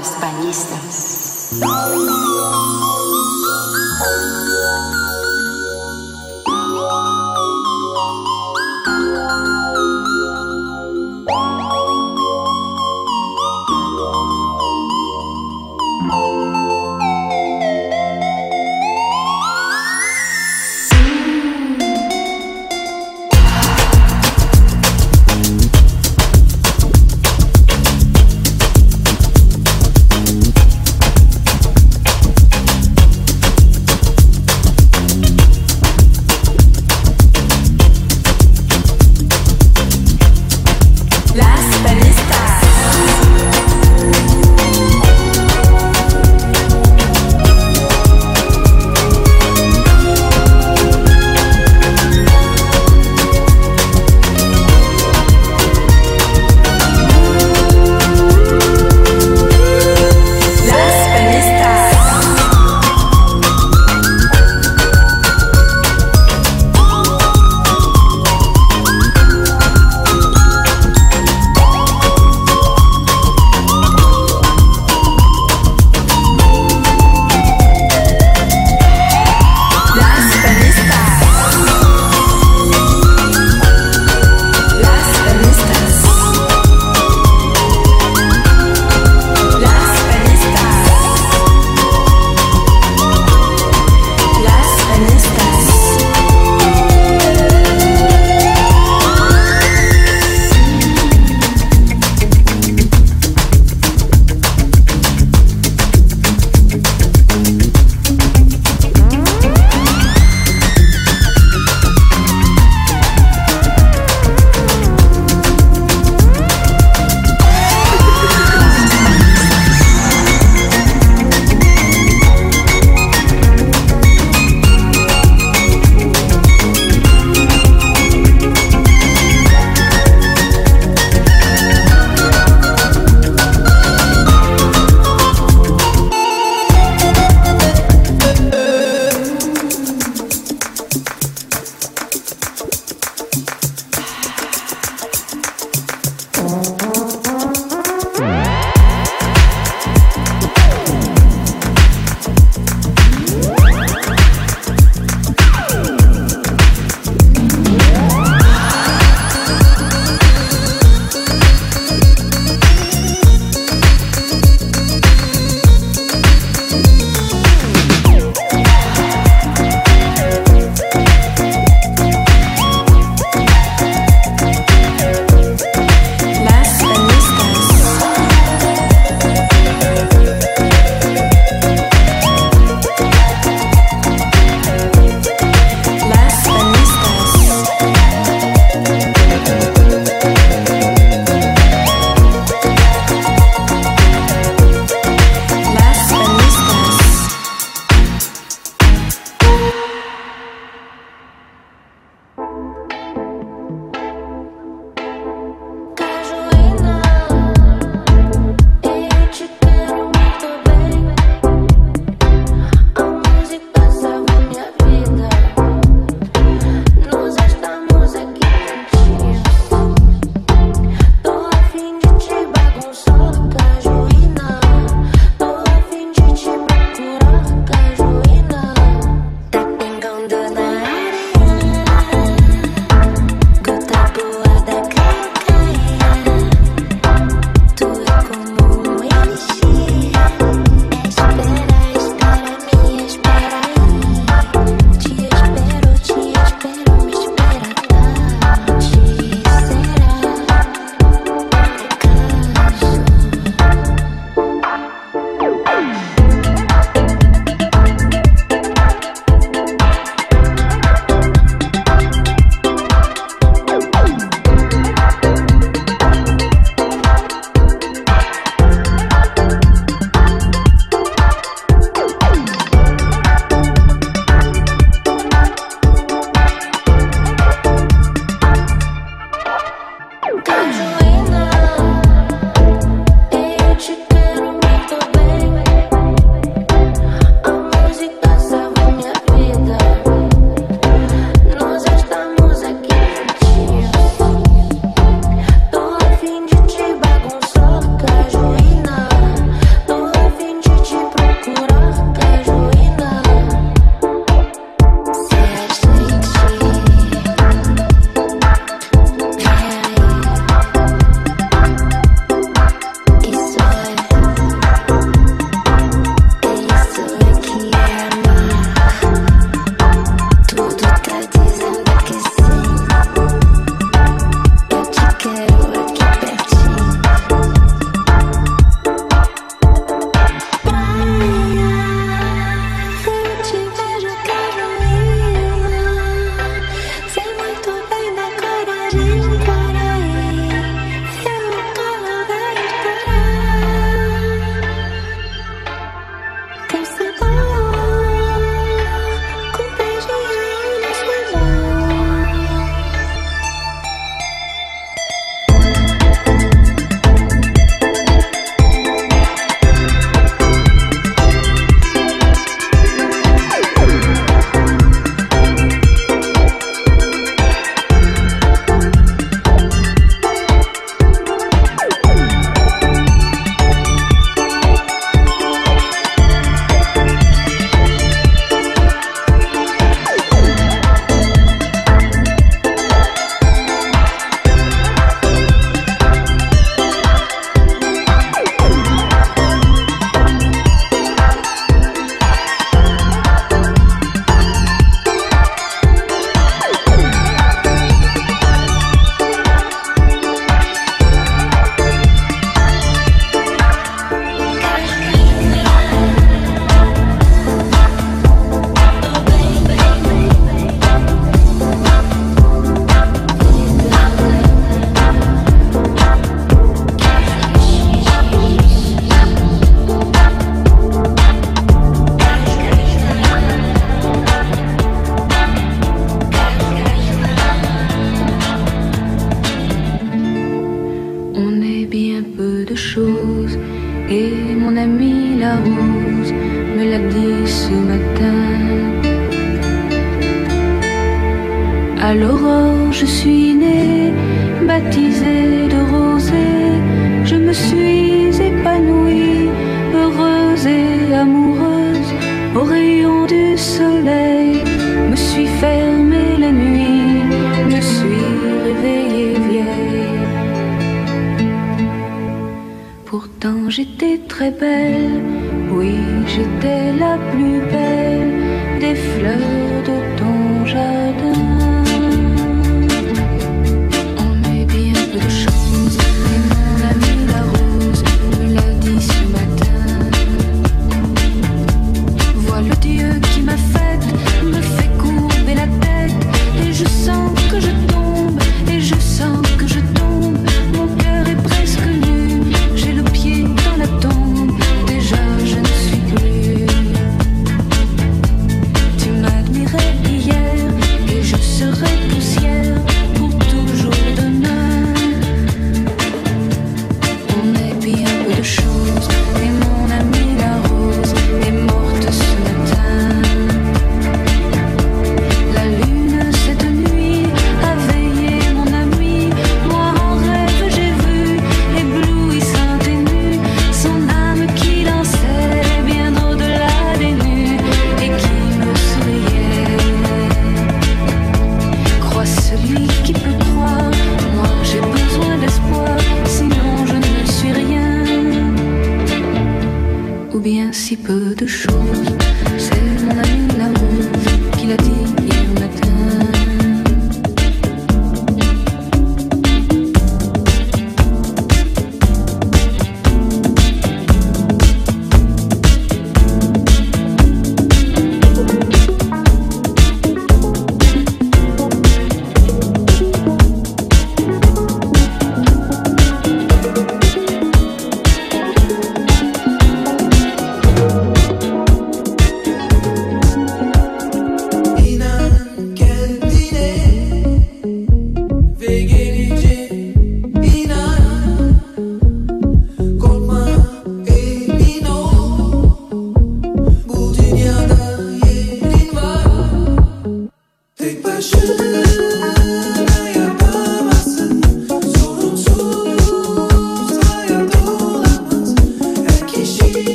[0.00, 2.19] Bañistas, bañistas.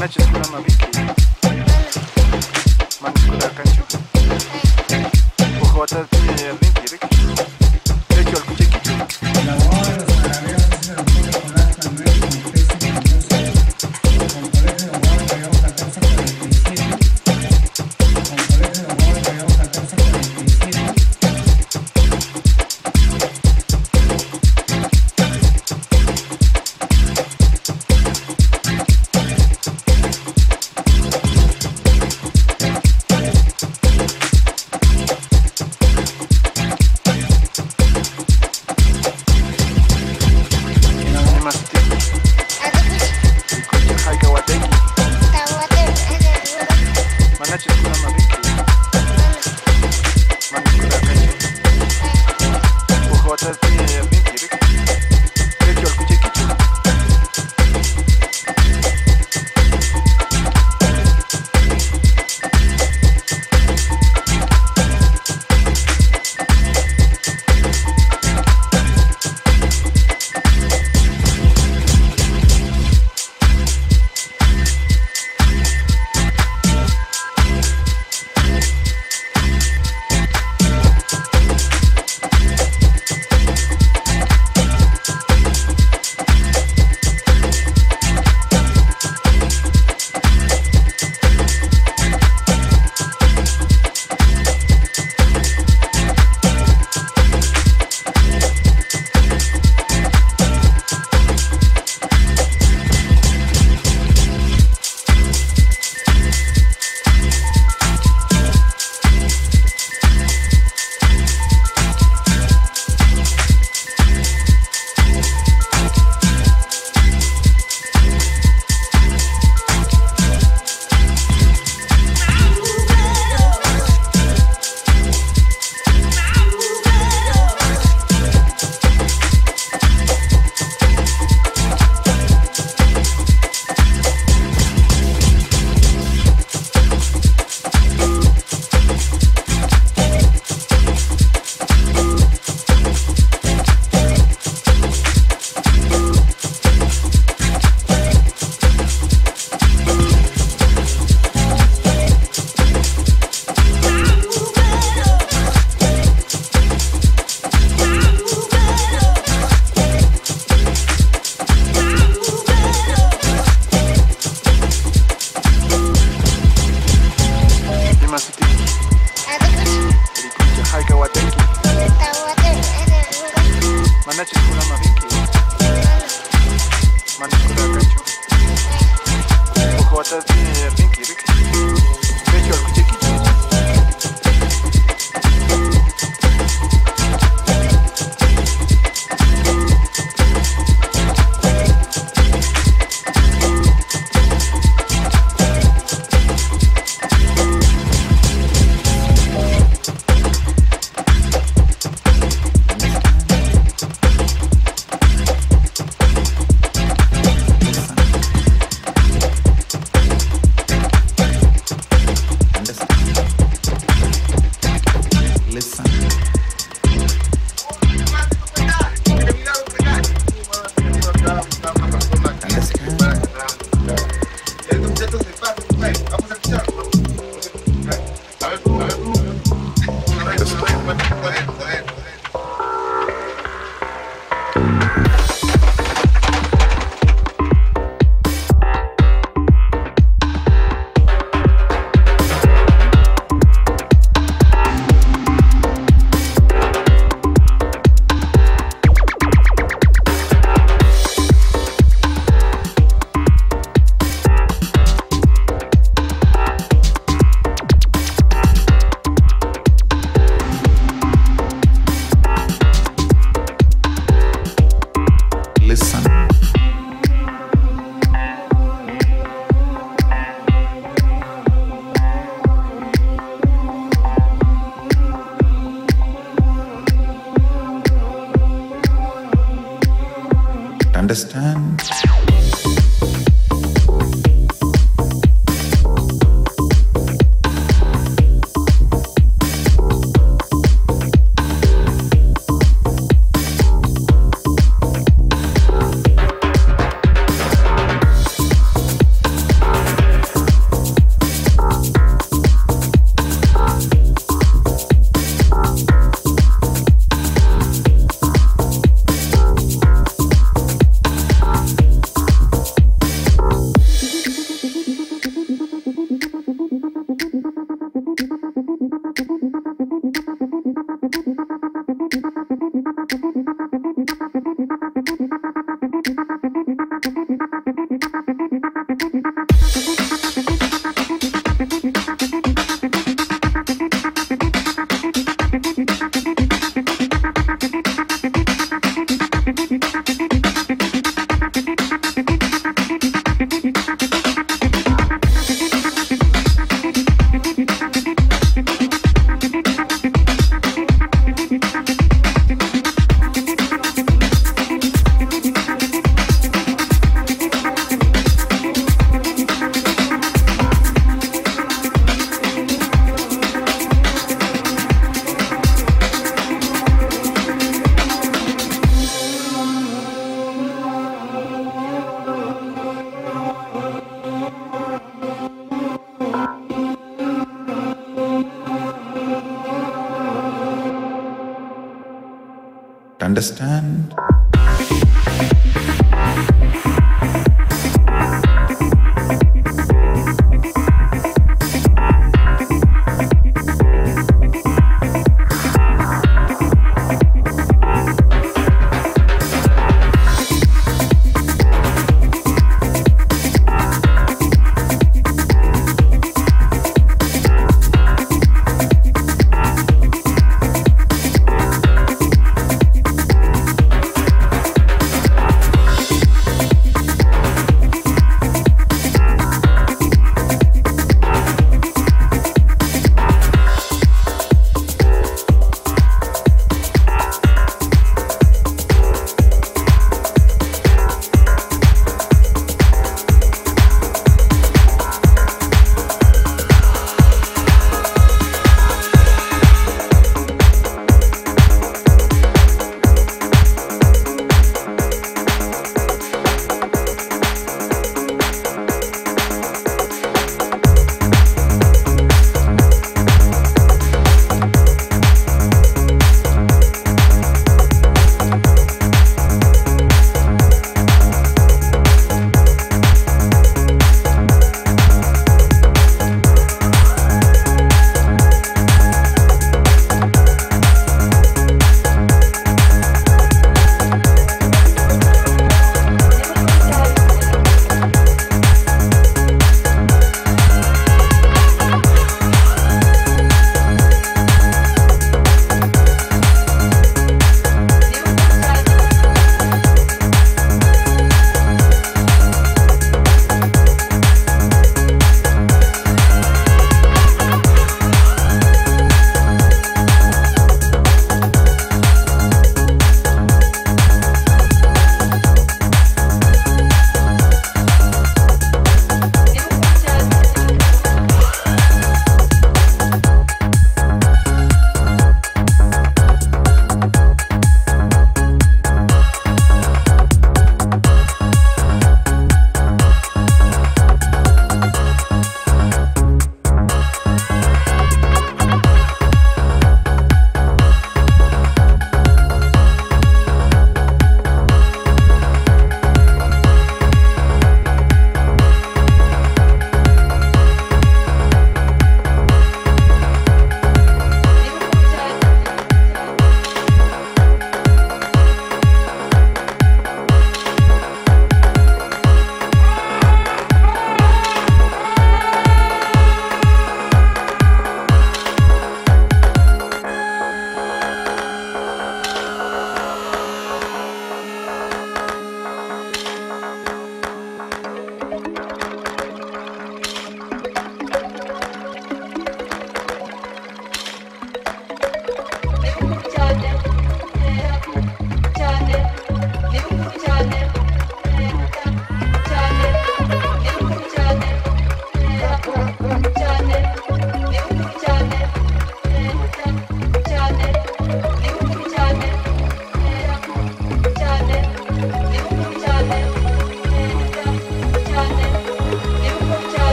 [0.00, 0.86] nace suna ma biki
[3.02, 3.98] man kuda kan ci ko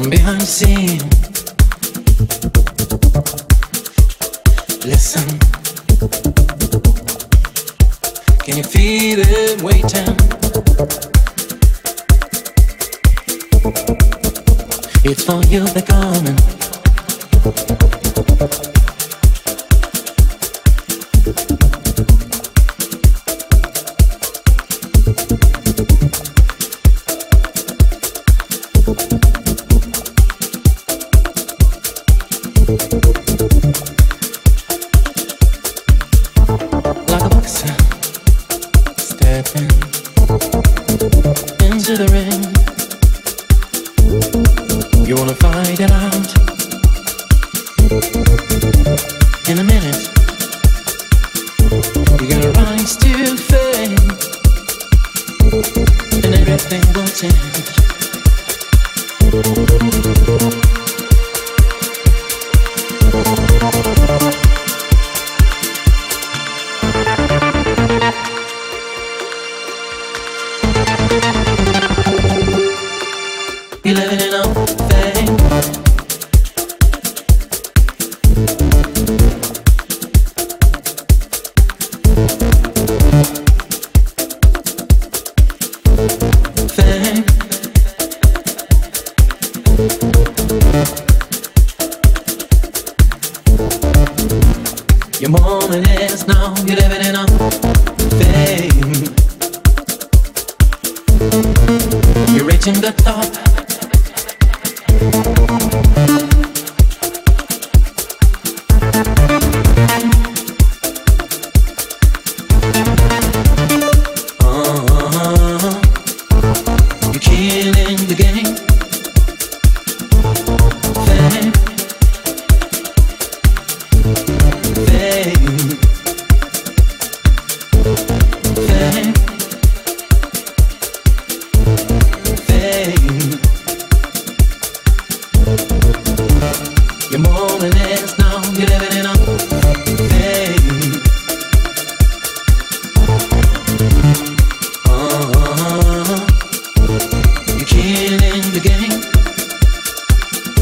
[0.00, 1.00] from behind the scene.
[4.84, 5.26] Listen,
[8.44, 10.14] can you feel it waiting?
[15.04, 17.87] It's for you, they're coming.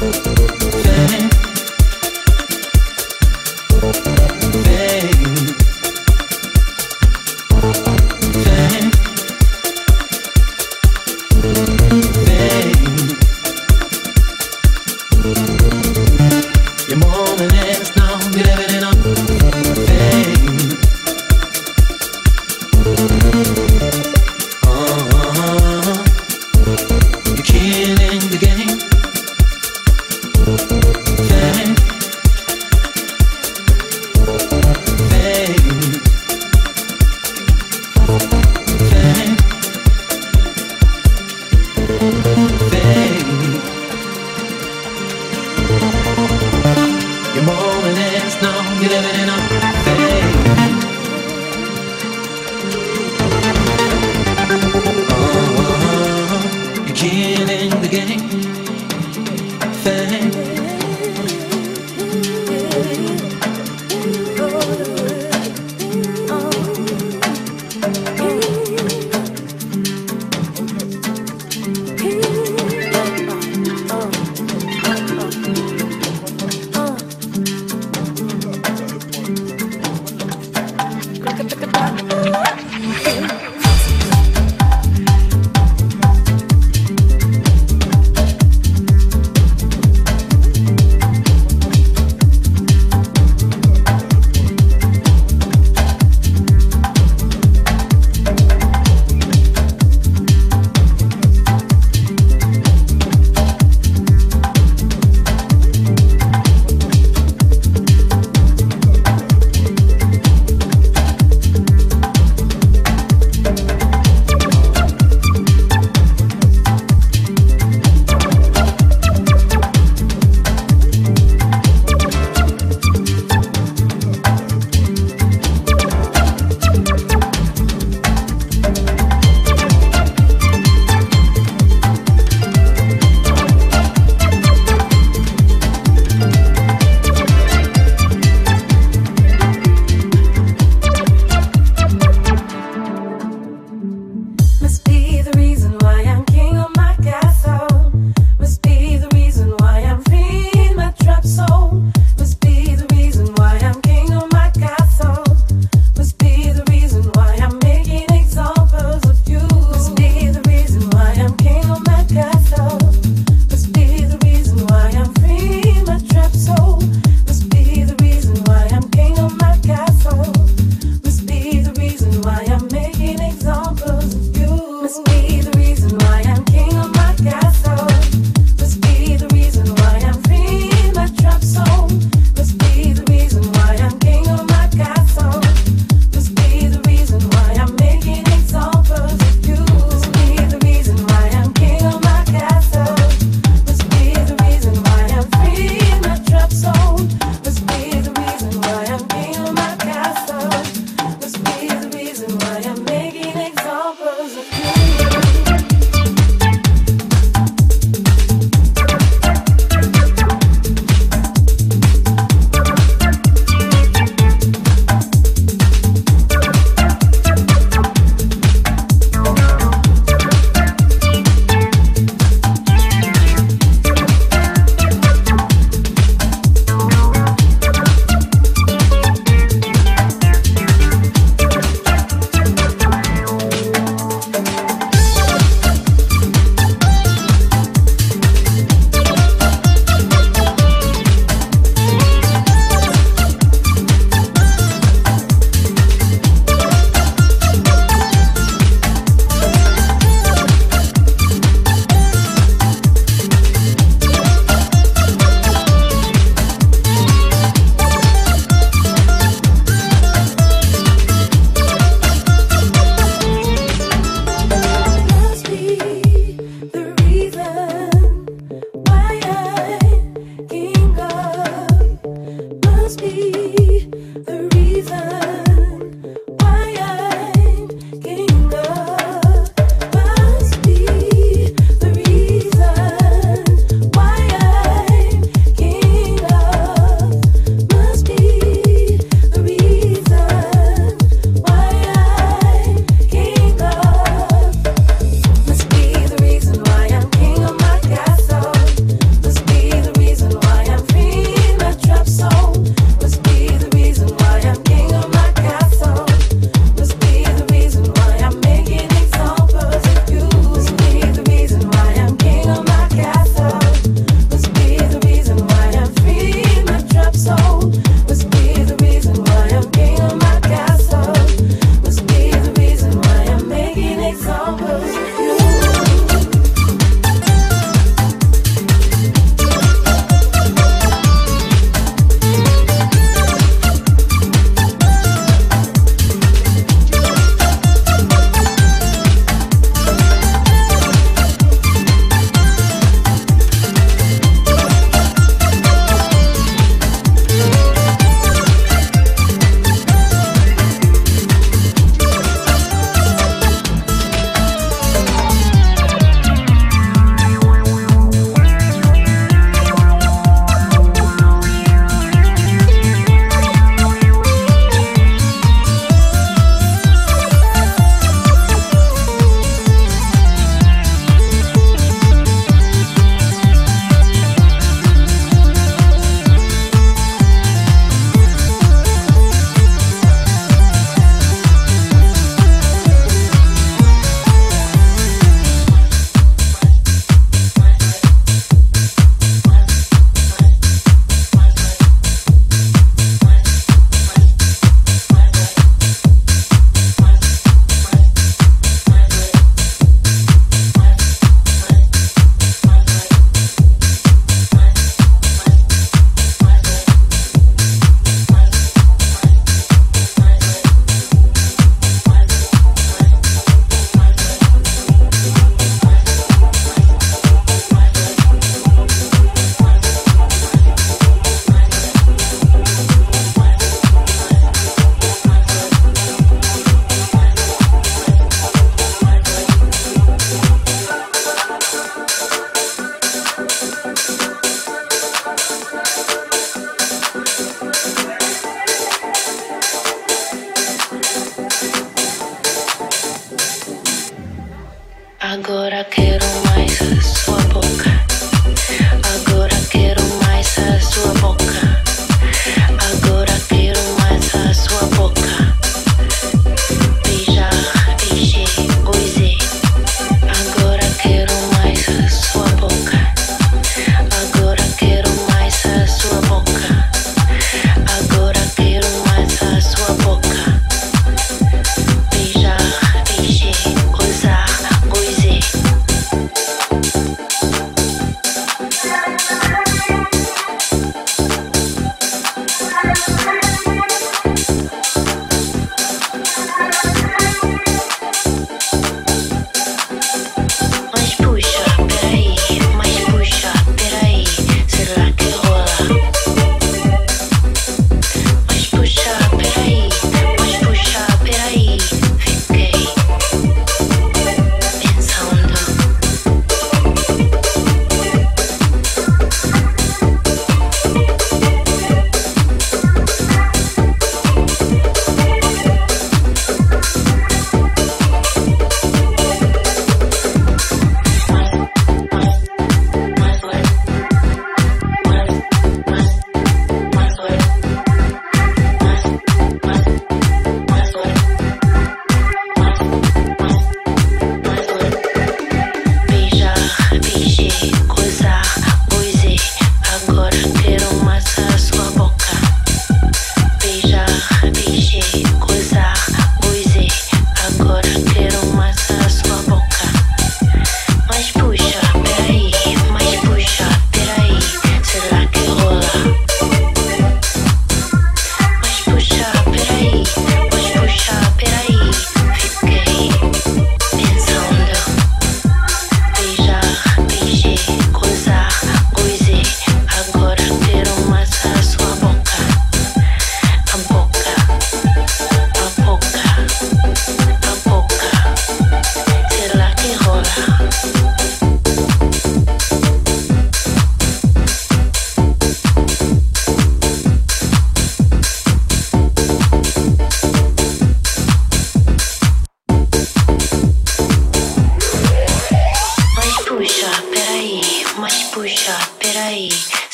[0.00, 0.29] Thank